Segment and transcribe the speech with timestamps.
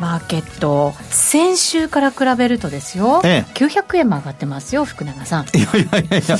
[0.00, 5.44] マーケット先週から比べるとですよ、ええ、900円も上がってますよ福永さん。
[5.44, 6.38] いやいやいやいや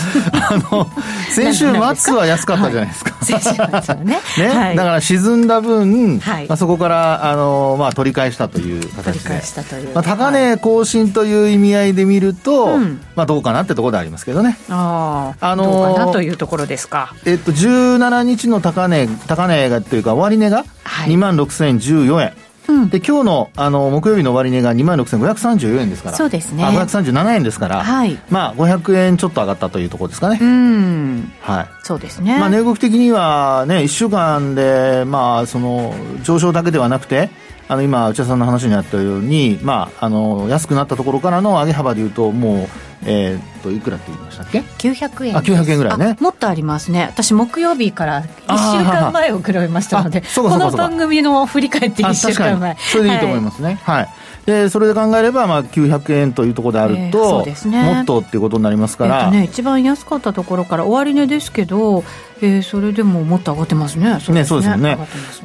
[0.51, 0.91] あの
[1.30, 4.19] 先週末は安かったじゃないですか、はい、先週末はね。
[4.38, 9.02] ね、はい、だから沈んだ分、はい、まあ、そこからあの、まあ、取り返したという形で。
[9.02, 12.79] 取り返したという、まあ、高値更新という意味合いで見ると、はい、
[13.15, 14.59] まあ、どうかなってところでありますけどね。
[14.71, 17.15] ああのどうかなというところですか。
[17.27, 20.65] えっと17日の高値高値がというか終値が
[21.07, 22.33] 2万6014円、
[22.70, 26.16] うん、で今日のあの木曜日の終値が2万6534円ですから。
[26.16, 26.65] そうですね。
[26.65, 30.38] あ537円ですから、はい、まあ500円ちょっと上がったというところですかね。
[30.40, 31.32] うん。
[31.40, 31.68] はい。
[31.82, 32.38] そうですね。
[32.38, 37.30] まあ値動き的にはね1週間でまあその上昇だけではなくて
[37.71, 42.68] あの今内田さんの話にあったようにまああの安くなったところからの上げ幅でいうともう
[43.07, 46.16] えー、っといくらって言いましたっけ？900円あ900円ぐらいね。
[46.18, 47.07] もっとありますね。
[47.09, 52.77] 私木曜日から1週間前を比べましたのでこの番組の振り返って1週間前。
[52.77, 53.79] それでいいと思いますね。
[53.84, 54.09] はい、はい
[54.46, 62.05] でそれで考えれば、まあ、900円というところであると、えーね、もっとっていうことになりますから、えーね、一番安かったところから終値ですけど、
[62.43, 64.99] えー、それでももっと上がってますね、そうですね、ねね。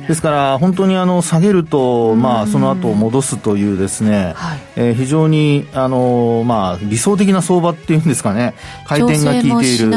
[0.07, 9.91] ですから本当にあの下げると、まあ、その後戻すというですね、はい、えー、非常にあの、まあ、理想的な相場っていうんですかね、回転が効いている、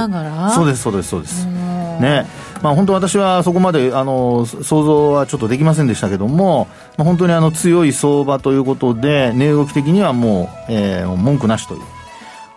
[0.54, 1.46] そうです、そうです、そうです。
[1.46, 2.26] ね
[2.62, 11.80] まあ、本当私はそこまであの想像はちょっとできませんでしたけども、まあ、本当にあの強い相場ということで値動き的にはもう、えー、文句なしという。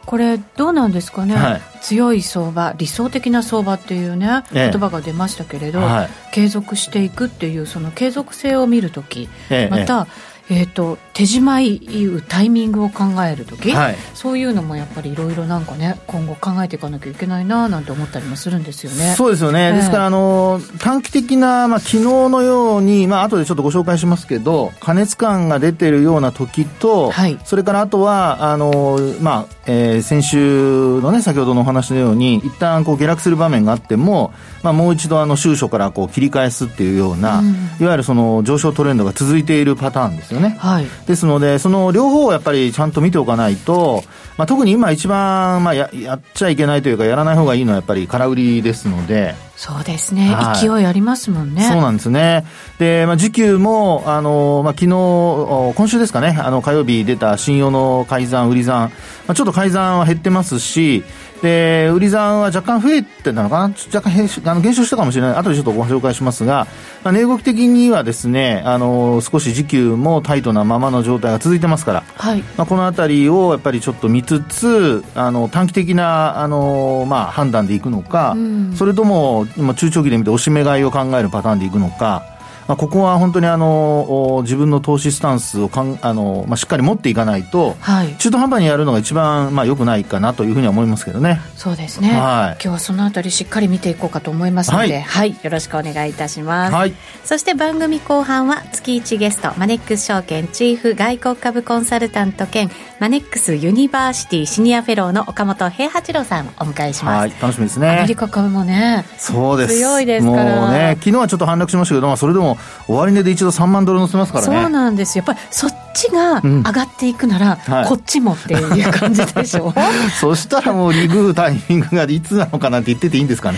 [0.05, 10.07] これどうなんですかね、はい、強い相場理想的な相場っていうね言葉が出ましたけれど、ええはい、継続していくっていうその継続性を見るとき、え、また、
[10.53, 19.15] えーと、手締まいうタイミングを考える時、はい、そういうのもやっぱりいろいろなんかね今後考えていかなきゃいけないななんて思ったりもするんですよね。
[19.15, 37.47] そうですよね、えー、ですからあの短期的な、まあ、昨日のように、まあ後でちょっとご紹介しますけど加熱感が出てるような時と、はい、それからあとはあの、まあえー、先週のね先ほどのお話のように一旦こう下落する場面があっても、まあ、もう一度あの収書からこう切り返すっていうような、うん、
[37.79, 40.57] いわゆるその上昇トレンドが続いているパターンですよね。
[40.59, 44.03] はい、ですので、その両方をやっぱりちゃんと見ておかないと、
[44.37, 49.35] まあ、特に今一番、まあや、やっちゃいけないというか、やらない方がいいのはやっぱり空売りですので。
[49.55, 51.69] そうですね、はい、勢いありますもんね。
[51.71, 52.47] そうなんですね。
[52.79, 58.91] で、まあ、時給も、あの、まあ、昨日、今週ですかね、あの、火曜日出た信用の改ざん、売り算、
[59.27, 61.03] まあ、ちょっと改ざんは減ってますし、
[61.41, 63.73] で、売り算は若干増えてたのかな？
[63.93, 65.35] 若干あの減少したかもしれない。
[65.35, 66.67] 後でちょっとご紹介しますが、
[67.03, 72.43] まあ、値動き的にはですね、あの、少し時給もタイトなままの状態が続いてますから、はい。
[72.57, 82.30] まあ、このあたりをやっぱりちょっと見つつ、あの、短期的な、あの、まあ、判断でいくのか、うん、それとも、今中長期で見て押し目買いを考えるパターンでいくのか、
[82.71, 91.41] まあ、ここは本当にあの自分の投資スタンスをかんあの、まあ、しっかり持っていかないと、はい、中途半端にやるのが一番、まあ、よくないかなというふうには思いますけどね。
[91.57, 92.15] そうですね、はい、
[92.53, 96.93] 今日はそのあたりしっかり見ていこうかと思いますので、はい、はい、よろしくお願いいたします、はい、
[97.25, 107.89] そして番組後半は月1ゲストマネックス証券チーフ外国株コンサルタント兼マネックスユニバーシティシニアフェローの岡元兵八郎さんをお迎えします、はい、楽しみですね。
[107.89, 109.75] アメリカ株もねそうです。
[109.75, 110.61] 強いですから。
[110.61, 114.61] もうね昨日はちょっと反落しましたけど、それでも終値で一度3万ドル乗せますからね。
[114.61, 115.23] そうなんですよ。
[115.25, 119.73] やっぱりそっちが上がっていくなら、うんはい、こっちもっていう感じでしょ？
[120.21, 123.57] そしたらもうリグタイミングがいつなのかなって言ってていいんですかね。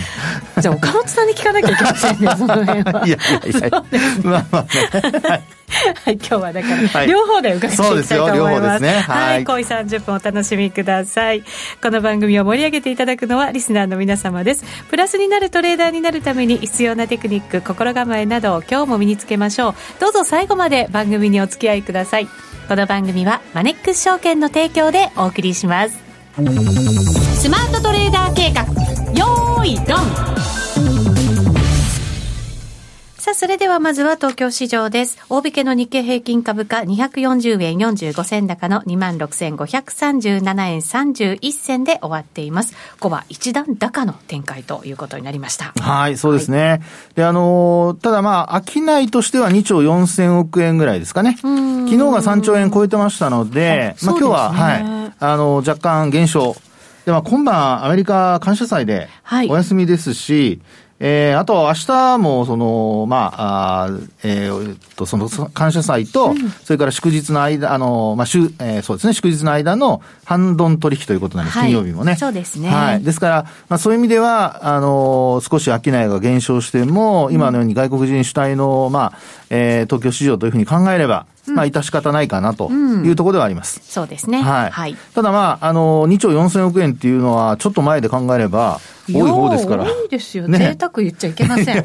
[0.58, 3.02] じゃあ岡本さんに聞かなきゃいけませんねその辺は。
[3.06, 5.42] いやいやいや、ね、まあまあね、はい
[6.04, 6.68] はい、今日はだか
[6.98, 8.78] ら、両方で伺っていきたいと思います。
[8.78, 8.92] すね。
[9.00, 9.34] はい。
[9.34, 11.42] はい、濃い30分お楽しみください。
[11.82, 14.64] この番組を盛り上げていただくのはリスナーの皆様です。
[14.88, 19.74] プラスになるトレーダーになるために必要なテクニック、心構えなどを今日も身につけましょう。
[20.00, 22.28] どうぞ最後まで番組にお付き合いください。
[22.68, 25.98] この番組はマネックス証券の提供でお送りします。
[26.36, 28.62] スマートトレーダー計画、
[29.12, 30.43] よーい、ドン
[33.24, 35.16] さあ、それではまずは東京市場です。
[35.30, 42.74] 大引けの日経平均株価240円45銭高の26,537円31銭で終わっています。
[43.00, 45.72] ここは一段高の展開ということになりました。
[45.80, 46.68] はい、そうですね。
[46.68, 46.80] はい、
[47.14, 51.38] で、あのー、ただまあ、商いとしては2兆4000億円ぐらいですかね。
[51.40, 54.82] 昨日が3兆円超えてましたので、まあ今日は、はい、
[55.18, 56.56] あのー、若干減少。
[57.06, 59.08] で、まあ、今晩、アメリカ感謝祭で、
[59.48, 63.90] お休みですし、はいえー、あと、明日も、その、まあ、あ
[64.22, 72.16] えー、と、その、感謝祭と、うん、それから祝日の間、あの、まあ、週、えー、そうですね、祝日の間の反論取引ということなんです、はい、金曜日もね。
[72.16, 72.70] そうですね。
[72.70, 73.02] はい。
[73.02, 79.18] ですから、まあ、そういう意味では、あの、少し商いが減少しても、今のように外国人主体の、まあ、
[79.50, 83.80] えー、東京市場というふうに考えれば、まあ、致し方ないかなというところではあります。
[83.80, 84.42] うん、そうですね。
[84.42, 84.70] はい。
[84.70, 89.84] はい、ただまあ、あの、2兆4000億円っていうのは、ちょっと前で考えれば、多い方ですから。
[89.84, 90.48] 多いですよ。
[90.48, 91.84] ね、贅沢言っちゃいけません。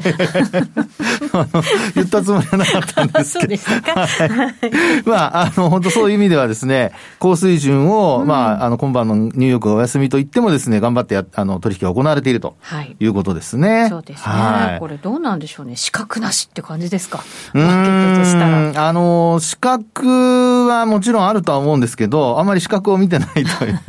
[1.94, 3.56] 言ったつもりはなかったんですけど。
[3.60, 4.06] そうでしたか？
[4.06, 4.62] はい、
[5.04, 12.54] まあ、あの、本当そういう意味ではですね、高水準を、うん、まあ、あの、今晩のニューヨークがお休みといってもですね、頑張ってや、あの、取引が行われていると
[12.98, 13.80] いうことですね。
[13.82, 14.32] はい、そうですね。
[14.34, 15.76] はい、これどうなんでしょうね。
[15.76, 17.22] 資格なしって感じですか？
[17.52, 18.48] マーケットとした
[18.80, 18.88] ら。
[18.88, 23.80] あの、資格はもちろんあるとは思うんですけど、あまり資格を見てないという。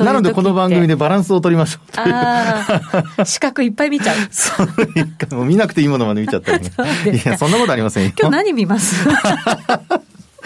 [0.04, 2.66] なのでこの番組でバランスを取りましょうあ
[3.16, 4.16] あ、資格いっぱい見ちゃう。
[5.40, 6.70] う見なくていいものまで見ちゃったりね。
[7.24, 8.12] いや、そんなことありませんよ。
[8.20, 8.96] 今日何見ます？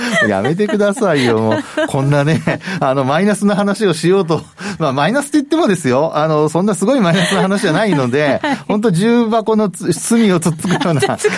[0.29, 1.62] やめてくださいよ、もう。
[1.88, 2.43] こんなね、
[2.81, 4.43] あの、マイナスな話をしようと。
[4.79, 6.12] まあ、マイナスって言ってもですよ。
[6.14, 11.29] あの、そんなすごいマイナスな話じゃないので、 本当重箱の隅をつっつくような話。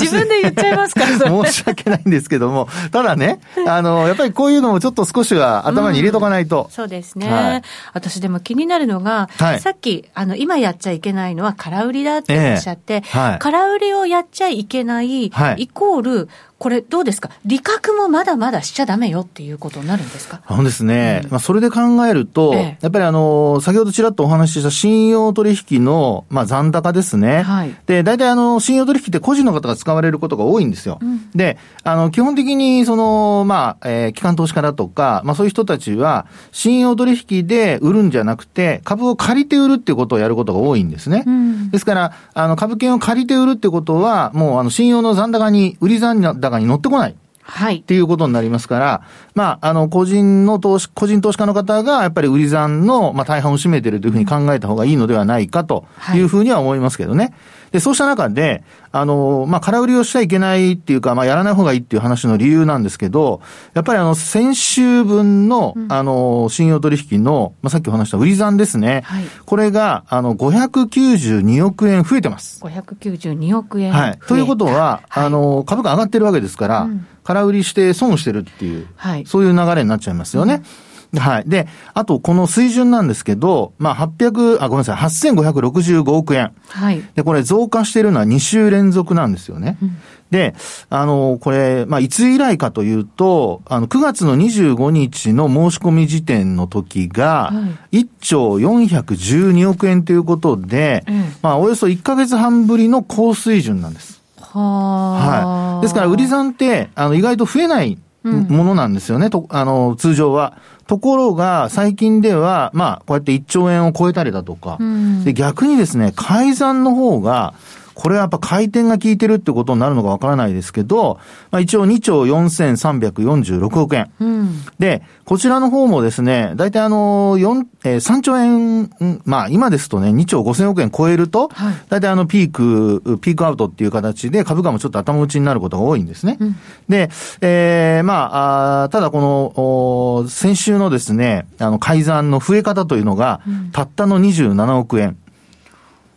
[0.00, 1.08] 自分で言っちゃいますから、
[1.44, 2.68] 申し訳ないんですけども。
[2.90, 6.64] ただね、あの、やっぱりこういうのもちょっと少しは頭に入れとかないと。
[6.64, 7.62] うん、そうですね、はい、
[7.92, 17.30] 私でも気になるのが、はい、さっき、あの、今やっちゃいけないのは空売りだっておっしゃって、えーはい、空売りをやっちゃいけない、イコール、これどうですか？
[17.44, 20.40] 利確もまだまだしちゃダメよっていうことになるんですか？
[20.48, 21.20] そうですね。
[21.24, 27.42] うん、まあ、それで考えると、ええ、やっぱりあの、先ほどちらっとお話しした信用取引の、まあ、残高ですね。
[27.42, 27.76] はい。
[27.84, 30.98] で、大体あの、信用取引って個人の方が使われることが多いんですよ。
[31.02, 41.24] うん、で、あの、基本的に、その、まあ、えー、機関投資家だとか、まあ、そういう人たちは、信用取引で売るんじゃなくて、株を借りて売るっていうことをやることが多いんですね。
[41.26, 46.20] うん、ですから、あの、株券を借りて売るってことは、もう、あの、信用の残高に、売り残
[46.50, 47.14] 高に乗ってこない。
[47.42, 47.76] はい。
[47.76, 49.02] っていうことになりますから、
[49.34, 57.24] まあ、あの、個人の投資、個人投資家の方が、やっぱり売り算の、まあ、大半を占めているというふうに考えた方がいいのではないかというふうには思いますけどね。
[57.24, 57.34] はい
[57.76, 63.42] で、そうした中で、あの、まあ、空売りをしちゃいけないっていうか、まあ、やらない方がいいっていう話の理由なんですけど、
[63.74, 69.02] やっぱりあの、先週分の、うん、あの、信用取引の、まあ、さっきお話した売り算ですね。
[69.04, 72.64] はい、これが、あの、592億円増えてます。
[72.64, 73.92] 592億円。
[73.92, 74.18] はい。
[74.26, 80.54] ということは、はい、あの、株価上がってるわけですから、うん、空売りして損してるっていう、はい、そういう流れになっちゃいますよね。
[80.54, 81.44] うんはい。
[81.46, 86.52] で、あと、この水準なんですけど、まあ、800、あ、ごめんなさい、8565億円。
[86.68, 87.02] はい。
[87.14, 89.78] で、これ増加しているのは2週連続なんですよね。
[89.80, 89.96] うん、
[90.30, 90.54] で、
[90.90, 97.52] あの、これ、まあ、いつ以来かというと、あの、9月の25日の申し込み時点の時が、
[97.92, 104.22] 1兆412億円ということで、うん、まあ、およそ1ヶ月半ぶりの高水準なんです。
[104.38, 105.82] ははい。
[105.82, 110.58] ですから、売り算って、あの、意外と増えないものなんですよね、うん、と、あの、通常は。
[110.86, 117.54] ところが、最近では、まあ、こうやって1兆円を超えたりだとか、うん、で逆にですね、改ざんの方が、
[117.96, 121.18] これはやっぱ回転が効いてるってことになるのかわからないですけど、
[121.50, 124.50] まあ、一応2兆4346億円、うん。
[124.78, 128.90] で、こちらの方もですね、大体あの、4、えー、3兆円、
[129.24, 136.36] まあ今ですとね、2兆5000億円超えると、はい、大体あのピーク、ピークアウトっていう形で株価もちょっと頭打ちになることが多いんですね。
[136.38, 136.56] うん、
[136.90, 137.08] で、
[137.40, 145.16] えー、まああ、ただこの、先週のですね、あの改ざんの増え方というのが、うん、たったの27億円。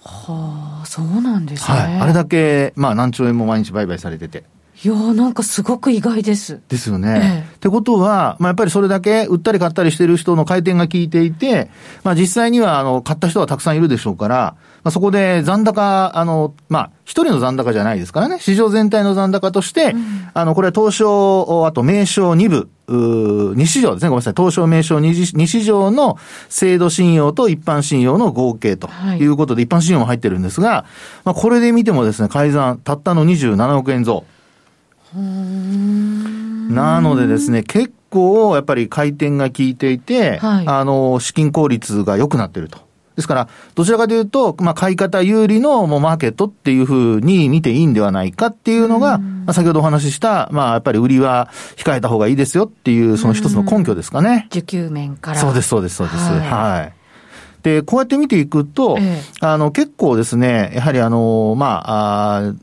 [0.04, 1.78] はあ、そうなんですね。
[1.78, 2.00] はい。
[2.00, 4.44] あれだけ、まあ何兆円も毎日売買されてて。
[4.84, 6.62] いやなんかすごく意外です。
[6.68, 7.44] ですよね。
[7.46, 11.70] ええ、ってことは、まあ、やっぱりそれだけ売ったり買ったりしてる人の回転が効いていて、
[12.04, 24.10] まあ、実際には、あの、買った人はたくさんいるでしょうから、まあ、そこで残高、あの、まあ、一人の残高じゃないですからね、市場全体の残高として、うん、あの、これは東証、あと名称2部、2市場ですね。
[24.10, 24.34] ごめんなさい。
[24.36, 26.18] 東証名称 2, 2市場の
[26.50, 30.86] 制度信用と一般信用の合計ということで、はい、一般信用も入ってるんですが、
[31.24, 34.26] まあ、これで見てもですね、改ざん、たったの27億円増。
[35.14, 42.89] なのでですね、結構やっぱり回転が効いていて、はい、あの、資金効率が良くなってると。
[43.20, 54.48] ですから、どちらかというと、まあ、買い方有利のもうマーケットっていうふうに見ていいんではないかっていうのが、まあ、先ほどお話しした、まあ、やっぱり売りは控えた方がいいですよっていう、その一つの根拠ですかね。
[54.50, 55.40] 需給面から。
[55.40, 56.18] そうです、そうです、そうです。
[56.18, 56.94] はい、はい
[57.62, 62.54] で、こうやって見ていくと、ええ、あの、結構ですね、やはりあの、まあ、あ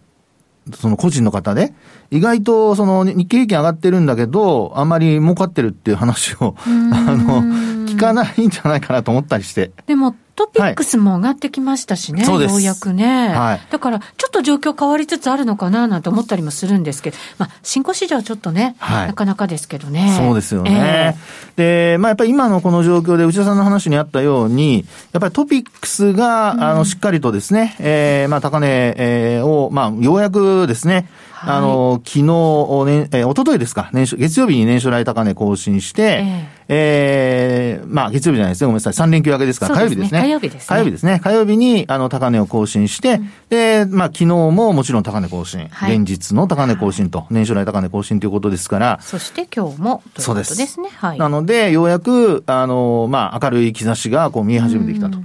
[0.75, 1.75] その個人の方で、
[2.11, 6.71] 意外とその日経平均上がってるんだけど、あんまり儲かってるっていう話を、 あ
[7.15, 9.73] の、聞効かないんじゃないかなと思ったりして。
[9.87, 13.61] でも、トピックスも上がってきましたしね、はい、ようやくね、はい。
[13.71, 20.15] だから、ちょっと状況変わりつつあるのかななんて思ったりもするんですけど、まあ、新興市場はちょっとね、はい、なかなかですけどね。
[20.19, 21.17] そうですよね。
[21.57, 31.09] えー、で、まあ、やっぱり今のこの状況で、内田さんの話にあったように、やっぱりトピックスが、うん、あの、しっかりとですね、えー、まあ、高値、えー、を、まあ、ようやくですね、
[31.47, 36.25] あの、昨日、ね、えー、おとといですか、年初、月曜日に年初来高値更新して、
[36.69, 40.21] えー、えー、まあ、月曜日じゃないですね、ごめんなさい、3連休明けですから、火曜日ですね。
[40.21, 40.67] 火曜日ですね。
[40.67, 41.21] 火曜日ですね。
[41.23, 45.69] 火曜日に、あの、高値を更新して、うん、で、まあ、昨日ももちろん高値更新。
[45.69, 48.99] はい、連日の高値更新と、年初来高値更新ということですから。
[49.01, 50.89] そして今日も、ということですね。
[50.97, 51.19] はい。
[51.19, 55.19] なので、ようやく、あの、まあ、明るい兆しが、こう、見え始めてきたと。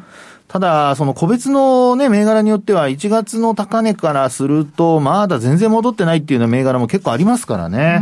[0.51, 8.01] ただ、その個別のね、銘柄によっては、1月の高値からすると、まだ全然戻ってないっていうような銘柄も結構ありますからね。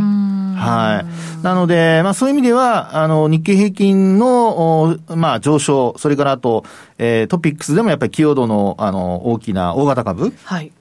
[0.56, 1.44] はい。
[1.44, 6.64] なので、まあそういう意味では、あの、日経平均の、まあ上昇、それからあと、
[6.98, 10.34] えー、トピックスでもやっぱり寄与度の、あの、大きな大型株。
[10.42, 10.72] はい。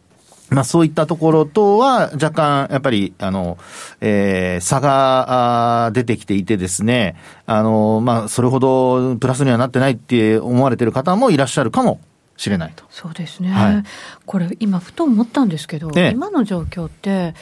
[0.49, 3.57] まあそういったところとは若干やっぱりあの、
[4.01, 7.15] えー、差が出てきていてですね、
[7.45, 12.01] あの、まあそれほどプラスにはなってないって思われている方もいらっしゃるかも
[12.37, 12.85] しれないと。
[12.89, 13.49] そうですね。
[13.49, 13.83] はい、
[14.25, 17.35] これ今ふと思ったんですけど、ええ、今の状況って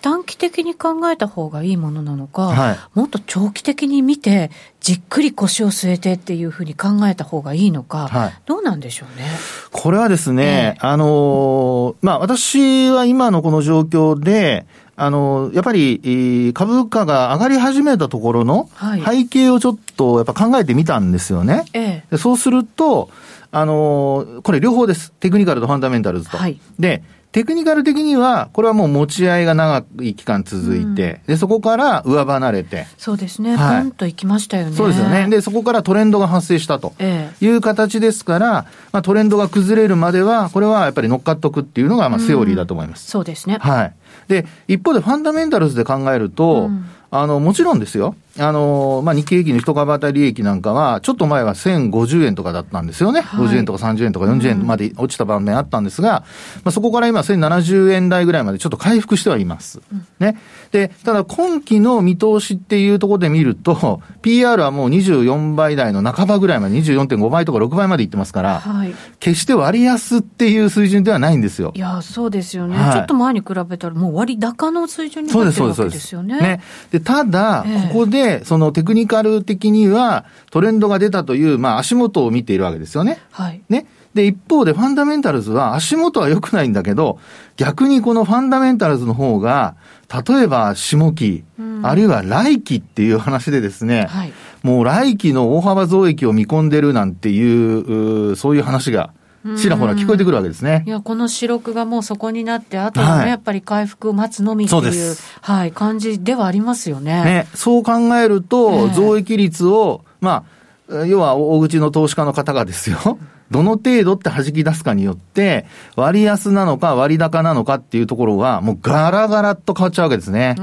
[0.00, 4.50] 短期的に考えた方がいいものなのか、はい、もっと長期的に見て、
[4.80, 9.26] じっくり腰を据えてっていうふうに考えた方がいいのか、はい、どうなんでしょうね？
[9.72, 14.66] これはですね、えー、あのまあ、私は今のこの状況で、
[15.00, 18.68] あの、やっぱり、株価が上がり始めたところの
[19.06, 21.66] 背景をちょっとやっぱ考えてみたんですよね。
[21.72, 23.08] ええ、そうすると、
[23.52, 25.12] あの、これ両方です。
[25.12, 26.36] テクニカルとファンダメンタルズと。
[26.36, 27.04] はい、で、
[27.38, 32.88] テクニカル的には、これはもう持ち合いが長い期間続いて、うん、で、そこから上離れて。
[32.96, 33.54] そうですね。
[33.54, 34.72] はい、ポンと行きましたよね。
[34.72, 35.28] そうですよね。
[35.28, 36.94] で、そこからトレンドが発生したと
[37.40, 43.58] いう形ですから、まあ、トレンドが崩れるまでは、これはやっぱり乗っかっとくっていうのが、まあ、セオリーだと思います、うん、そうですね。
[43.60, 43.94] はい。
[44.26, 48.14] で、一方でファンダメンタルズで考えると、うんあの、もちろんですよ。
[48.38, 53.20] あの、まあ、日経平均の一株当たり利益なんかは、ちょっと前は1050円とかだったんですよね。
[53.20, 56.24] はい、50円とか30円とか40円まで落ちた場面あったんですが、
[56.64, 59.80] まあ、そこから今1070円台ぐらいまでちょっと回復してはいます。
[59.92, 60.38] うん、ね。
[60.70, 71.72] で、ただ今期の見通しっていうところで見ると、PR はもう24倍台の半ばぐらいまで、24.5倍とか6倍までいってますから、はい、決して割安っていう水準ではないんですよ。
[71.74, 72.76] いや、そうですよね。
[72.76, 76.38] はい、ちょっと前に比べたらもう割高の水準になってるわけですよね。
[76.38, 76.60] ね。
[76.90, 83.18] で、ただ、ここで、そのテクニカル的にはトレンドが出たという、まあ足元を見ているわけですよね。
[83.30, 83.60] はい。
[83.68, 83.86] ね。
[84.14, 87.18] で、一方でファンダメンタルズは足元は良くないんだけど、
[87.56, 89.76] 逆にこのファンダメンタルズの方が、
[90.08, 94.32] 例えば下期、うん、あるいは来期っていう話でですね、はい、
[94.62, 99.12] もう来期の大幅増益を見込んでるなんていう、うそういう話が
[99.56, 100.84] ちらほら聞こえてくるわけですね。
[100.86, 104.78] いや、この四六がもうそこになって、あとはね、はい、やっぱり回復を待つのみってい
[105.12, 107.24] う、はい、感じではありますよね。
[107.24, 110.44] ねそう考えると、増益率を、ま
[110.90, 113.18] あ、要は大口の投資家の方がですよ、
[113.50, 115.66] どの程度って弾き出すかによって、
[115.96, 120.54] 割安なのか割高なのかっていうところが、もうガラガラっと変わっちゃうわけですね。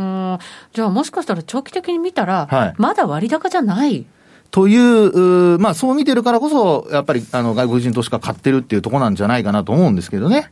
[0.74, 4.06] じゃあもしかしたら長期的に見たら、はい、まだ割高じゃない
[4.52, 10.52] という、まあそう見てるからこそ、やっぱりあの外国人投資家買ってるっていうところなんじゃないかなと思うんですけどね。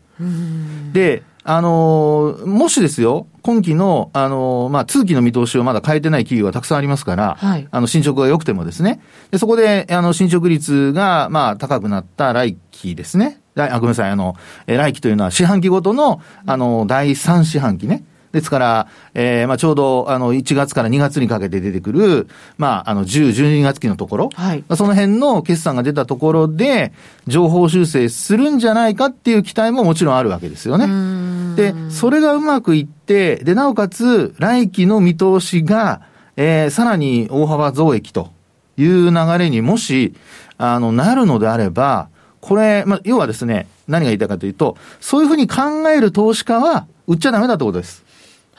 [0.91, 13.41] で、あのもしですよ、今期の、あのまあ、通期の見通しをまだ変えてない企業がたくさんありますから、はい、あの、進捗が良くてもですね、でそこで、あの、進捗率が、まあ、高くなった来期ですね。
[13.57, 14.35] あ、ごめんなさい、あの、
[14.67, 18.05] 来期というのは四半期ごとの、あの、第3四半期ね。
[18.33, 26.93] ですから、えー、まあちょうど、あの、1月から2月にかけて出てくる、まあ、あの、10、12月期のところ、はい、その辺の決算が出たところで、
[27.27, 31.55] 情報修正するんじゃないかっていう期待ももちろんあるわけですよね。
[31.55, 36.01] で、それがうまくいって、で、なおかつ、来期の見通しが、
[36.35, 38.31] えー、さらに大幅増益と
[38.77, 40.15] いう流れにもし、
[40.57, 42.09] あの、なるのであれば、
[42.41, 48.03] これ、まあ、要はですね、何が言いたいかというと、そういうふうに考える投資家は、売っちゃダメだってことです。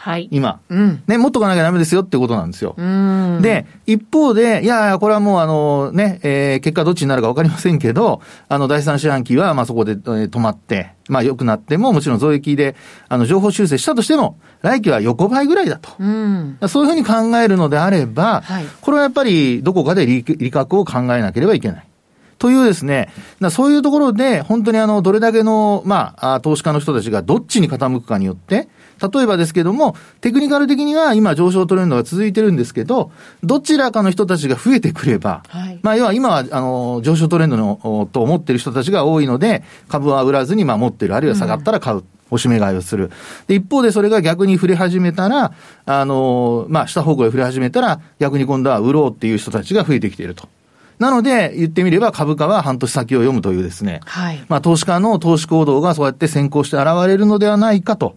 [0.05, 0.29] はい。
[0.31, 0.61] 今。
[0.69, 1.03] うん。
[1.07, 2.75] ね、持っとかなきゃダメですよってことなんですよ。
[2.77, 3.39] うん。
[3.41, 8.21] で、一方で、いやいや、これはもうあの、ね、えー、結果どっちになるかわかりませんけど、
[8.51, 12.77] あの、第三四半期は、まあそこで、えー、止まって、まあ良くなっても、もちろん増益で、
[13.09, 15.93] あの、情報修正したとしても、来期は横ばいぐらいだと。
[15.99, 16.59] うん。
[16.69, 18.67] そういうふうに考えるのであれば、はい。
[18.83, 21.87] これはやっぱり、どこかで利利確を考えなければいけない。
[22.39, 23.09] というですね、
[23.51, 28.69] そういうところで、本当にあの、どれだけの、まあ、投資家の人たちがどっちに傾くかによって、
[29.01, 33.11] 例えばですけども、テクニカル的には今上昇トレンドが続いてるんですけど、
[33.43, 41.97] どちらかの人たちが増えてくれば、はい、まあ要は今はあの上昇トレンドのと思ってる人たちが多いので、株は売らずにまあ持ってる、あるいは下がったら買う。
[41.99, 43.11] うんおしめ買いをする。
[43.47, 45.53] で、一方でそれが逆に触れ始めたら、
[45.87, 50.49] あの、まあ、下方向へ触れ始めたら、逆に今度は売ろうっていう人たちが増えてきていると。
[50.99, 58.17] なので、言ってみれば株価は半年先を読むというですね、はい、まあ、投資家の投資行動がそうやって先行して現れるのではないかと。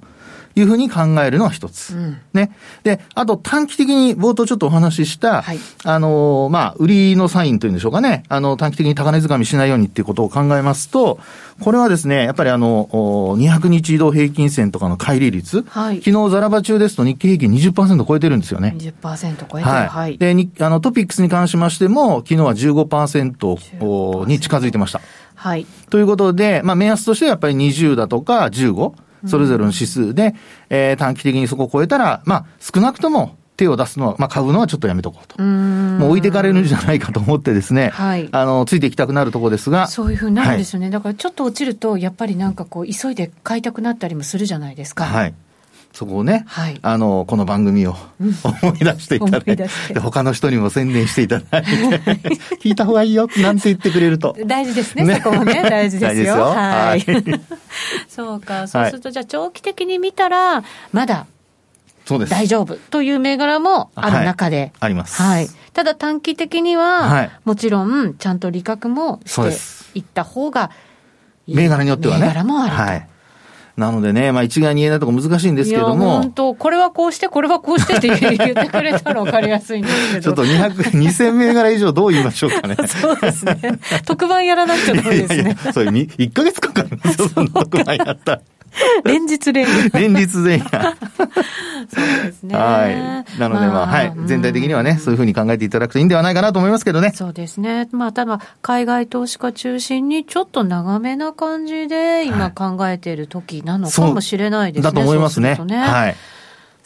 [0.60, 2.18] いうふうに考えるのが一つ、うん。
[2.34, 2.52] ね。
[2.84, 8.24] で、あと短期的に冒頭ちょっとお話しした、はい、あの、まあ、売りのサインというんでしょうかね。
[8.28, 11.20] あの、短期的に高値掴みしないようにっていうことを考えますと、
[11.60, 15.64] これはですね、やっぱりあの、200日移動平均線とかの乖離率。
[15.70, 18.76] はい、昨日ザラバ中ですと日経平均20%超えてるんですよね。
[18.78, 19.76] 20%超えてる。
[19.76, 19.88] はい。
[19.88, 25.02] はい、で、にあの、トピックスに関しましても、昨日は15%に近づいてました。
[25.36, 25.68] はい。
[25.92, 29.07] ということで、まあ、目安としてはやっぱり20だとか15。
[29.26, 30.36] それぞれの指数で、
[30.70, 35.36] えー、短期的にそこを超えたら、まあ、少なくとも手を出すのは、まあ、買うのはちょっとやめとこうと。
[35.40, 39.88] うもう置いてかれるんじゃないかと思ってですね、はい、あの、ついていきたくなるところですが。
[39.88, 40.86] そういうふうになるんですよね。
[40.86, 45.06] はい、だからちょっと落ちると、やっぱりなんかこう、急いで買いたくなったりもするじゃないですか。
[45.06, 45.34] はい。
[45.98, 49.68] そこをね、はい、あの、この番組を思い出していただいて、で
[50.00, 51.72] 他の人にも宣伝していただいて、
[52.62, 54.38] 聞いた方がいいよ、なんて言ってくれると。
[54.46, 56.38] 大事ですね、ねそこもね、大事ですよ。
[56.38, 57.04] よはい。
[58.08, 61.26] そうか、そうすると、じゃあ長期的に見たら、まだ、
[62.06, 62.30] そうです。
[62.30, 65.20] 大丈夫という銘柄もある中で、はい、あります。
[65.20, 65.50] はい。
[65.74, 69.36] ただ短期的には、はい、もちろん、ちゃんと利確もし
[69.94, 70.70] ていった方が
[71.48, 71.56] いい。
[71.56, 72.28] 銘柄によってはね。
[72.28, 72.82] 銘柄もあると。
[72.84, 73.08] はい
[73.78, 76.22] なのでね、まあ一概に言えないとこ難しいんですけども。
[76.22, 80.22] 本当これはこうして、これはこうしてって言ってくれたら分かりやすいんですけど。
[80.24, 82.76] ちょっと200、2000銘柄以上どう言いましょうかね。
[82.88, 83.80] そうですね。
[84.06, 85.36] 特番やらなくちゃダメですね。
[85.36, 88.42] いやいやそれ1ヶ月かかるんですよ、その特番やったら。
[89.06, 89.90] 連日連夜。
[90.00, 90.98] 連日連夜。
[91.90, 92.56] そうですね。
[92.56, 93.40] はい。
[93.40, 94.14] なのでまあ、はい。
[94.26, 97.12] 全体的にはね、そういうふうに考えていただくといいんではないかなと思いますけどね。
[97.16, 97.88] そうですね。
[97.92, 104.90] まあ、ただ、海外投資家中心にちょっと長めな感じで今考えている時なのかもしれないですね。
[104.90, 105.58] だと思いますね。
[105.66, 106.16] ねはい。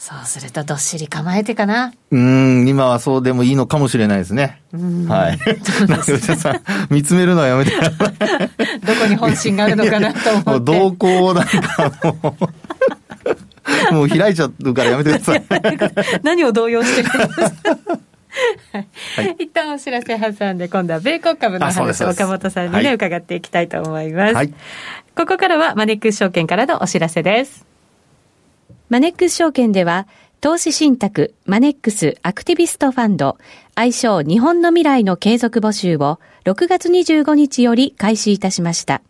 [0.02, 1.92] そうするとどっしり構えてかな。
[2.10, 4.60] うん、今はそうでもいいのかもしれないですね。
[5.06, 5.38] はい。
[6.04, 6.60] 吉田さん、
[6.90, 7.70] 見つめるのはやめて
[8.84, 10.50] どこに本心があるのかなと思って。
[10.50, 12.36] もう動向なんかも
[13.92, 15.44] う、もう開いちゃうからやめてください。
[16.24, 17.78] 何を動揺してるんですか
[19.14, 24.34] はい、一旦お知らせ挟んで、今度は米国株の話を岡元さんにね、はい、伺っていきたいと思います。
[24.34, 24.52] はい、
[25.14, 27.70] ここからはマネックス証券からのお知らせです。
[28.92, 30.06] マネックス証券では、
[30.42, 33.38] 投資信託マネックスアクティビストファンド
[33.74, 39.00] 愛称日本の未来の継続募集を6月25日より開始いたしました。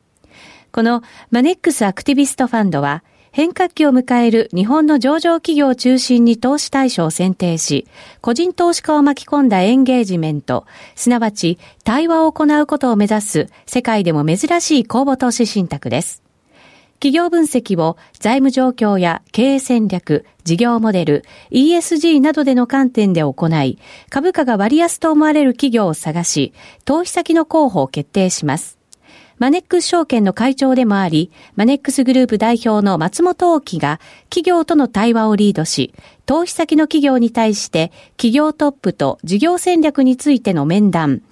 [0.71, 7.89] このマネックスアクティビストファンドは変革期を迎える日本の上場企業を中心に投資対象を選定し、
[8.21, 10.65] 個人投資家を巻き込んだエンゲージメント、
[10.95, 16.22] すなわち対話を行うことを目指す世界でも珍しい公募投資信託です。
[17.03, 26.53] 企業分析を財務状況や経営戦略、事業モデル、ESG などでの観点で行い、株価が割安と思われる企業を探し、
[26.85, 28.79] 投資先の候補を決定します。
[29.41, 33.99] マネックス証券の会長でもあり、マネックスグループ代表の松本大樹が
[34.31, 35.93] 企業との対話をリードし、
[36.25, 41.23] 投資先の企業に対して企業トップと事業戦略についての面談、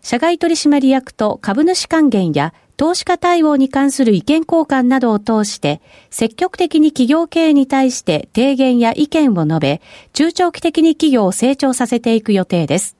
[0.00, 12.96] 社外取締役と株主還元や投資家対応に関する意見交換などを通して、積極的に企業経営に対して提言や意見を述べ、中長期的に企業を成長させていく予定です。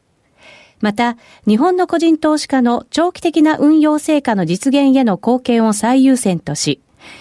[0.81, 6.81] また、日本の個人投資家の長期的な運用成果の実現への貢献を最優先とし、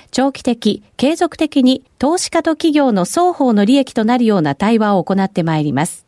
[0.09, 6.07] 長期的、継続的に投資家と企業の双方の利益となるような対話を行ってまいります。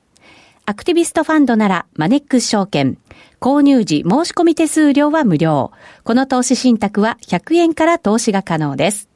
[0.65, 2.97] アクティビストファンドならマネックス証券。
[3.39, 5.71] 購入時申し込み手数料は無料。
[6.03, 9.09] この投資信託は100円から投資が可能です。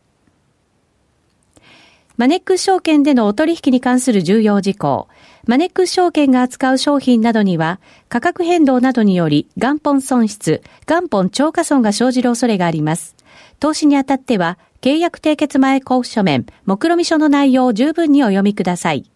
[2.16, 5.08] マネックス証券でのお取引に関する重要事項。
[5.48, 13.16] マネックス証券が扱う商品などには、価格変動などにより元本損失、元本超過損が生じる恐れがあります。
[13.60, 19.10] 投資にあたっては、契約締結前交付書面、目論見書の内容を十分にお読みください。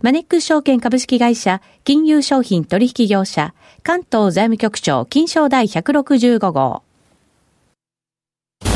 [0.00, 6.84] マネックス証券株式会社、金融商品取引業者、関東財務局長、金賞第165号。
[8.62, 8.70] ザ・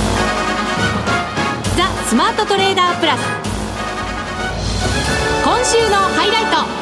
[2.08, 3.20] スマートトレーダープラス。
[5.44, 6.81] 今週のハイライト。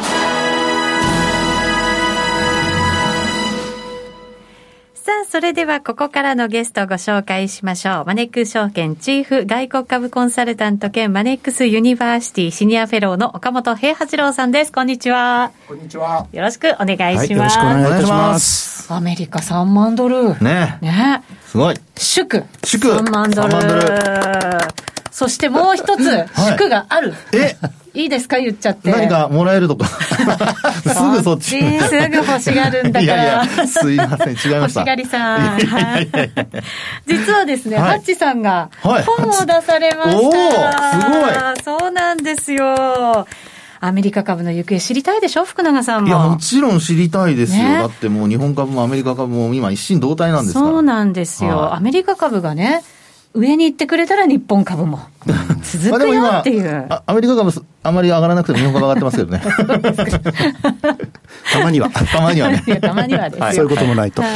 [5.10, 8.04] さあ、それではここからのゲストをご紹介しましょう。
[8.06, 14.70] マネックス証券チーフ外国株コンサルタント兼マネックスユニバーシティシニアフェローの岡元兵八郎さんです。
[14.70, 15.50] こんにちは。
[15.66, 16.28] こんにちは。
[16.30, 17.26] よろしくお願いします。
[17.26, 18.92] はい、よろしくお願いいたします。
[18.92, 20.38] アメリカ3万ドル。
[20.40, 21.74] ねねすごい。
[21.96, 22.44] 祝。
[22.62, 22.92] 祝。
[22.92, 23.52] 3万ドル。
[23.52, 23.82] 万ドル
[25.10, 26.02] そしてもう一つ、
[26.56, 27.14] 祝がある。
[27.34, 27.56] え？
[27.94, 28.38] いいですか？
[28.38, 28.92] 言っちゃって。
[28.92, 29.88] 何かもらえるとか？
[30.94, 31.60] すぐそっち。
[31.80, 33.14] すぐ欲しがるんだから。
[33.14, 34.56] いやいや、すいません、違いました。
[34.58, 35.58] 欲しがりさん。
[37.06, 40.18] 実はですね、ハッチさんが本を出されました。
[40.18, 41.78] おすごい。
[41.80, 43.26] そうなんですよ。
[43.82, 45.44] アメリカ株の行方知りたいでしょ？
[45.46, 46.08] 福永さんも。
[46.08, 47.62] いや、もちろん知りたいですよ。
[47.64, 50.66] ね、だってもう日本株もアメリカ株も今一心同体なんですから。
[50.66, 51.56] そうなんですよ。
[51.56, 52.82] はい、アメリカ株がね、
[53.32, 54.98] 上に行ってくれたら日本株も
[55.62, 56.88] 続くよっていう。
[57.06, 59.40] アメリカ株あまり上がらなくても日本株上がってますけどね。
[61.52, 61.90] たまには。
[61.90, 62.62] たまにはね。
[62.80, 64.22] たまにはですはい、そういうこともないと。
[64.22, 64.32] はい、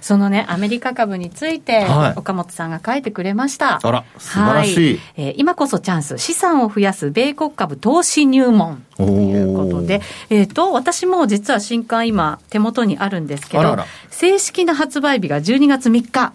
[0.00, 3.78] そのね、アメリカ株について、岡本さんが書いてくれました。
[3.82, 5.00] あら、素晴らしい。
[5.16, 8.82] えー、今こそチャンス、資産を増やす米国株投資入門。
[8.96, 16.32] ということで、えっ、ー、と、私も実は新刊今手元にあるんですけど、らら正式な発売日が12月3日。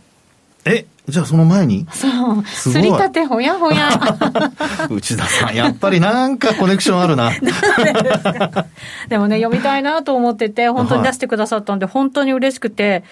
[0.66, 1.88] えじゃあその前に？
[1.92, 2.46] そう。
[2.46, 3.90] すりたてほやほや。
[4.92, 7.32] 内田さん、やっぱりなんかコネクションあるな。
[9.08, 13.04] でもね、読みたいなと思ってて、本当に出してくださったんで、はい、本当に嬉しくて、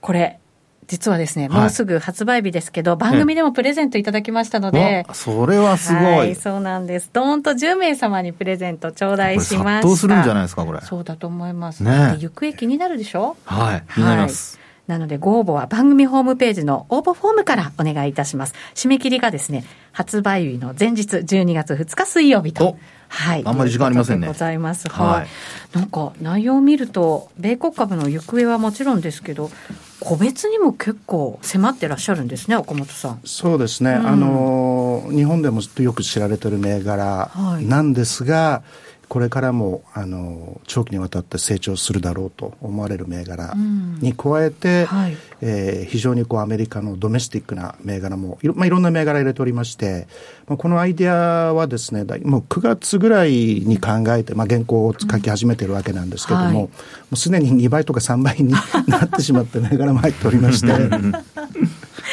[0.00, 0.38] これ、
[0.86, 7.10] 実はですね、もうすぐ発売日ですけど、はい、番組でもプレゼントいただきましたので、それはすごい、はい、そうなんです。
[7.12, 9.56] どーんと10名様にプレゼント頂戴しました。
[9.58, 10.80] 殺到するんじゃないですか、これ。
[10.80, 11.82] そうだと思います。
[11.82, 12.16] ね。
[12.20, 13.36] 行方気になるでしょ？
[13.44, 14.58] はい、気になります。
[14.86, 18.54] なのでご応募は番組ホームページの応募フォームからお願いいたします。
[18.74, 22.76] 締め切りがですね、発売日の前日12月2日水曜日と。
[23.08, 23.42] はい。
[23.44, 24.26] あんまり時間ありませんね。
[24.26, 24.88] ございます。
[24.88, 25.76] はい。
[25.76, 29.50] なんか内容を見ると、米国株の行方はもちろんですけど、
[30.00, 33.20] 個別にも結構迫ってらっしゃるんですね、岡本さん。
[33.24, 33.92] そうですね。
[33.92, 37.30] うん、あの、日本でもよく知られてる銘柄
[37.62, 43.54] なんですが、はいこれからもあの長期にわたって成長するだろうと思われる銘柄
[44.00, 50.08] に加えて、うんはい、えー、非常にこうアメリカのドメスティックな銘柄もいろ,、まあ、いろんな銘柄入れておりまして、
[50.48, 56.54] まあ、このアイデアはですねもう9月ぐらいに考えて、まあ、原稿を書き始めてるわけなんですけども、うん。
[56.54, 56.70] はい、も
[57.12, 58.58] うすでに2倍とか3倍にな
[59.04, 60.72] ってしまって 銘柄も入っておりまして。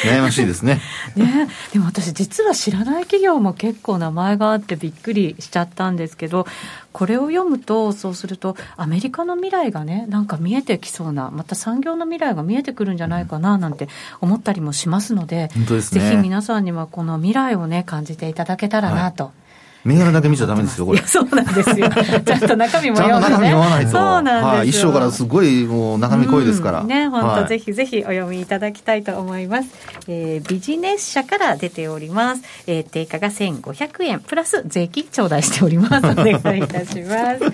[0.04, 0.80] 悩ましいですね
[1.16, 6.46] ねでも私実は知らない企業も結構名前があってびっくりしちゃったんですけど
[6.92, 13.88] これを読むとそうするとアメリカの未来がねなんか見えてきそうなまた産業の未来が見えてくるんじゃないかななんて
[14.20, 19.24] 思ったりもしますので、ね、ぜひ皆さんにはこの未来をね感じていただけたらなと。
[19.24, 19.43] はい
[19.84, 21.00] 銘柄だけ見ちゃダメですよ、これ。
[21.02, 21.88] そうなんですよ。
[22.24, 23.34] ちゃんと中身も読んで、ね。
[23.34, 23.90] 中身読まないと。
[23.90, 24.58] そうなんですよ。
[24.58, 26.80] はい、一章からすごいもう中身濃いですから。
[26.80, 29.68] うん、ね、本当、ぜひぜひお読みいただきたいと思います。
[30.08, 32.42] えー、ビジネス社から出ております。
[32.66, 36.06] えー、定価が1500円、プラス税金頂戴しております。
[36.06, 37.44] お願いいたします。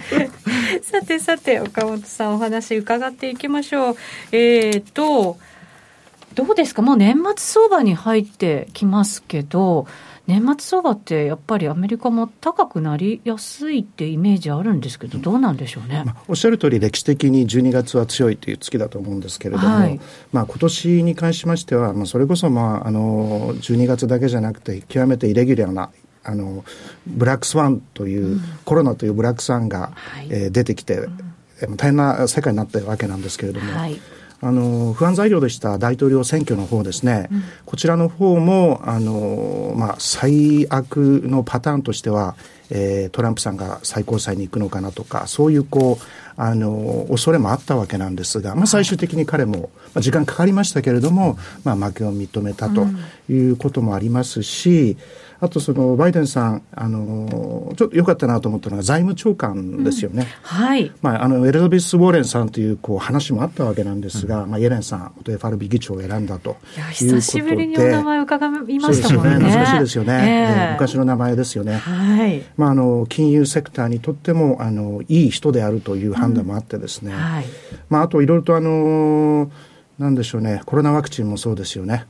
[0.88, 3.96] さてさて、岡本さんお話伺っていきましょう。
[4.32, 5.36] えーと、
[6.34, 6.82] どうですか？
[6.82, 9.86] もう年末相場に入ってきますけど、
[10.30, 20.00] 年末相場ってやっぱりアメリカも高くなりやすいってイメージあるんですけど、どうなんでしょうね、まあ、おっしゃる通り、歴史的に12月は強いという月だと思うんですけれども、はい、
[20.32, 25.90] まあ今年に関しましては、まあ、それこそ、まあ、あの12月だけじゃなくて、極めてイレギュラーな
[26.22, 26.64] あの
[27.08, 31.08] ブラックスワンという、うん、コロナというブラックスワンが、はい、えー、出てきて、
[31.62, 33.72] うん、大変な世界になったわけなんですけれども。
[33.72, 34.00] はい
[34.42, 42.36] あの不安材料でした大統領選挙の方ですね、うん、こちらの方もあの、まあ、最悪のパターンとしては、
[42.70, 46.04] えー、トランプさんが最高裁に行くのかなとかそういうこう
[46.40, 52.86] あの恐れもあったわけなんですが、まあ、最終的に彼も、まあ、時間かかりましたけれども、まあ、負けを認めたと
[53.28, 60.22] いうこともありますし、うんあとそのバイデンさん、あのちょっと良かったなと思ったのが財務長官ですよね。
[60.22, 60.92] うん、はい。
[61.00, 69.38] まああのエリザベス・ウォーレンさんというこう話もあったわけなんですが、うん、まあイエレンさん、元 FRB 議長を選んだといや久しぶりにお名前を伺いましたもんね。
[69.38, 71.76] ね難しいですよね、えー、昔の名前ですよね。
[71.76, 72.42] はい。
[72.58, 77.12] まああの金融セクターにとってもあのいい人であるという判断もあってですね。
[77.12, 77.44] うん、はい。
[77.88, 79.50] まああといろいろとあの
[79.98, 82.06] なんでしょうね、コロナワクチンもそうですよね。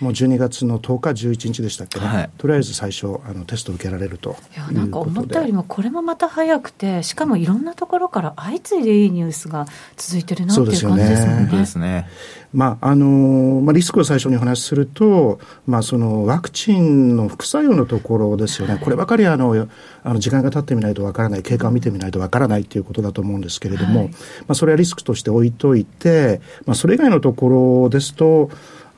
[0.00, 11.48] もう12月の10日、11日でしたっけね、はい、とりあえず最初、あのテスト受けられるといやなんか思ったよりも、これもまた早くて、しかもいろんなところから相次いでいいニュースが続いてるなっていう感じですもんね。
[11.50, 12.08] そうですね。
[12.52, 19.68] まああのまあ、リスクを最初にお話しすると、まあ、そのワクチンの副作用のところですよね、こればかりあの
[20.02, 24.16] あの時間が経ってみないとわからない、経過を見てみないとわからないということだと思うんですけれども、はい、ま
[24.48, 28.50] あ、それはリスクとして置いといて、まあ、それ以外のところですと、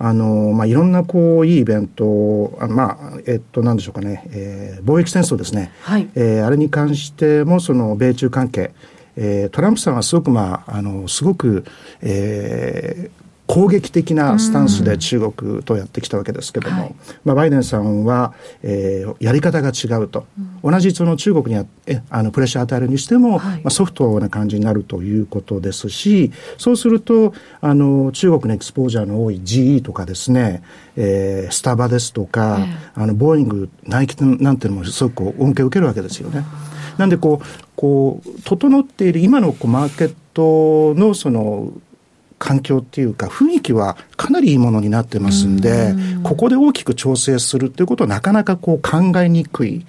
[0.04, 8.72] あのまあ、いろんなこういいイベント、あまあえっと、なんでしょうかね、えー、貿易戦争ですね、はい、えー、あれに関しても、その米中関係、
[9.14, 11.64] えー、トランプさんはすごく、まあ、あのすごく、
[12.00, 13.21] えー、
[13.52, 20.24] 攻撃的なスタンスで中国とやってきたわけですけども、はい、まあ、バイデンさんは、えー、やり方が違うと、
[20.64, 30.62] うん、同じその中国にえあのプレッシャー与えるにしても、はい、まあ、ソフトな感じになるということですしそうするとあの中国のエクスポージャーの多い GE とかですね、
[30.96, 36.42] えー、スタバですとか、えー、あのボーイングナイキなんていうのもすごく恩恵を受けるわけですよね。
[36.96, 41.72] なんでこうこう整っている今のこうマーケットのその
[42.42, 49.86] 環境っていうか、雰囲気はかなりいいものになってますんで、ここで大きく調整するっていうことはなかなかこう考えにくい。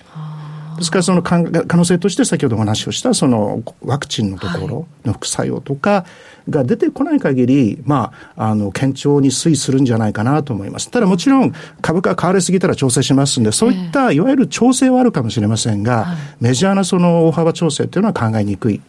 [0.78, 6.06] ですからその可能性として先ほどお話をしたそのワクチンのところの副作用とか
[6.50, 10.92] が出てこない限り、まあ、あの、堅調に推移するんじゃないかなと思います。
[10.92, 18.82] ただもちろん株価変わりすぎたら調整しますんで、そういったいわゆる調整はあるかもしれませんが、メジャーなその大幅調整っていうのは考えにくい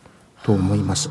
[0.43, 1.09] と思います。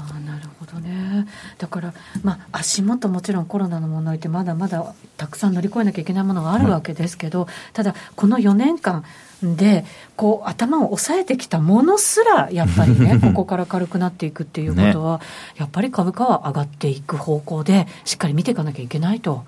[1.64, 9.06] だから、まあ、足元もちろんコロナの問題ってまだまだたくさん乗り越えなきゃいけないものがあるわけですけど、ただこの4年間
[9.42, 9.86] で
[10.18, 19.46] こう頭を抑えてきたものすらやっぱりねここから軽くなっていくっていうことは、 ね、やっぱり株価は上がっていく方向でしっかり見ていかなきゃいけないと。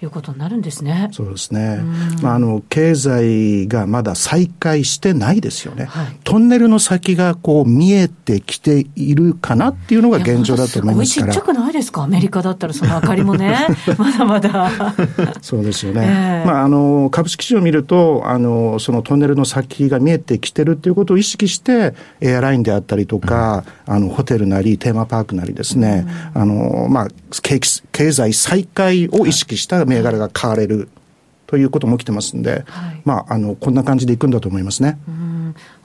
[0.00, 1.08] いうことになるんですね。
[1.12, 1.80] そうですね。
[2.22, 5.86] まあ、あの、経済がまだ再開してないですよね。
[5.86, 11.32] はい、トンネルの先がこう見えてきているかなっていうのが現状だと思いますから。
[11.32, 12.02] すごいちっちゃくないですか？
[12.04, 13.66] アメリカだったらその明かりもね。
[13.98, 14.70] まだまだ。
[15.42, 16.02] そうですよね。
[16.04, 26.06] えー、まあ、あの、株式市場を見ると、あの、そのトンネルの先が見えてきてるっていうことを意識して、エアラインであったりとか、うん、あの、ホテルなり、テーマパークなりですね、
[26.36, 27.08] うん、あの、まあ、
[27.92, 30.88] 経済再開を意識した銘柄が買われる
[31.46, 34.98] ということも起きてますんで、はい、まあ、あのこんな感じでいくんだと思いますね。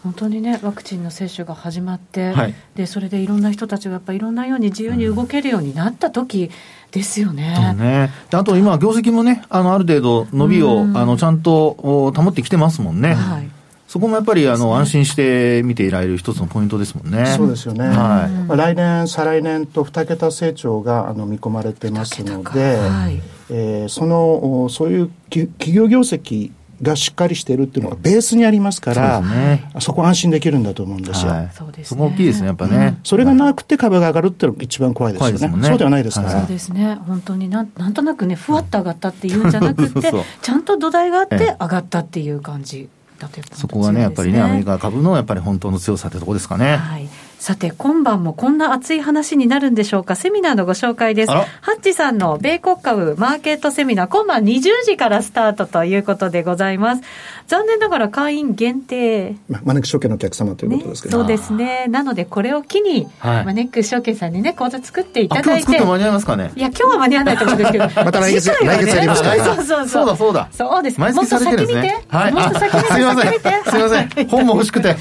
[0.04, 6.52] 本当にね、ワクチンの接種が始まって、はい、でそれでいろんな人たちがやっぱりいろんなように自由に動けるようになった時
[6.92, 7.74] ですよね。
[7.76, 13.13] ねあと今、業績もね、あのある程度、伸びをあのちゃんと保ってきてますもんね。
[13.13, 13.50] はい
[13.94, 17.28] そこもやっぱりあの、安心して見ていられる一つのポイントですもんね。
[17.28, 17.86] そうですよね。
[17.86, 23.22] はい、来年、再来年と2桁成長があの見込まれてますので、はい、
[23.56, 31.32] えー、そのそういう企業業績がしっかりしてるっていうのがベースにありますから、そ,、ね、そこ安心できるんだと思うんですよ。
[31.32, 35.58] はい、そそこ大きいですね、やっぱね、うん、それがなくて株が上がるっていうのが一番怖いですよね。
[35.58, 36.96] ねそうではないですから、そうですね。
[36.96, 40.12] 本当になんなんとなくね、ふわっと上がったっていうんじゃなくて、
[40.42, 42.89] ちゃんと土台があって上がったっていう感じ。
[43.20, 46.78] だというそこがね、やっぱりね、アメリカ株のやっぱり本当の強さってとこですかね。
[46.78, 47.08] はい。
[47.43, 50.15] さて、今晩もこんな熱い話になるんでしょうか？
[50.15, 51.29] セミナーのご紹介です。
[51.34, 51.43] ハ
[51.77, 57.01] ッチさんの米国株マーケットセミナー、今晩20時からスタートということでございます。
[57.47, 59.36] 残念ながら会員限定。
[59.49, 61.88] まマネック証券のお客様ということですけど、ね、そうですね。
[61.89, 65.49] なので、これを機に、はい、マネック証券さんにね、講座作っていただいて。
[65.49, 66.53] 今日作って間に合いますかね？
[66.56, 67.84] いや、今日は間に合わないと思うんですけど。
[68.06, 69.43] また来月、ね、来月やりますから。
[69.43, 69.88] そうそうそう。
[69.89, 70.47] そうだそうだ。
[70.53, 70.99] そうです。
[71.01, 72.06] 毎月されてるんですね。
[72.08, 72.32] はい。
[72.32, 72.88] もっと先見て。
[72.88, 73.34] すみません。
[73.34, 74.27] すみません。
[74.29, 74.95] 本も欲しくて。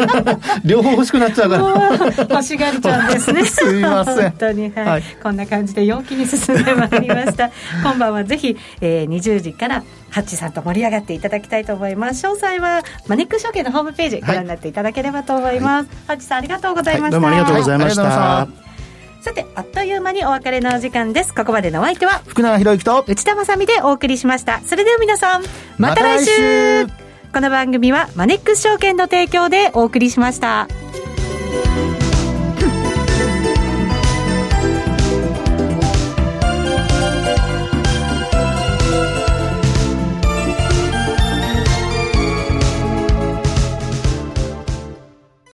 [0.64, 1.73] 両方欲しくなっちゃうから。
[2.42, 3.44] しがりちゃんですね。
[3.46, 4.16] すみません。
[4.16, 7.50] 本当に、はい、はい、こんな感じで陽気に進んでまいりました。
[7.82, 12.26] 今晩はぜひ、えー、20時からハッチさんと盛り上がっていただきたいと思います。
[12.26, 18.48] 詳細はマネック証券のホームページご覧になっていただければと思います、はい、ハッチさんありがとうございました、どうもありがとうございました、
[19.20, 21.34] さて、あっという間にお別れのお時間です。
[21.34, 24.60] ここまでのお相手は、福永博之と内田まさみでお送りしました。
[24.66, 25.42] それでは皆さん、
[25.78, 27.04] また来週。
[27.34, 30.68] この番組はマネックス証券の提供でお送りしました。
[31.62, 31.93] Thank you.